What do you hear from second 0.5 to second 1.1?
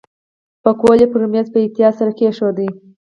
پکول یې